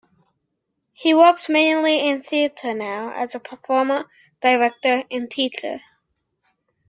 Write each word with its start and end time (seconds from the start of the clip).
He 0.93 1.13
works 1.13 1.47
mainly 1.47 1.99
in 2.09 2.23
theatre 2.23 2.73
now 2.73 3.11
as 3.11 3.35
a 3.35 3.39
performer, 3.39 4.07
director 4.41 5.03
and 5.11 5.29
teacher. 5.29 5.79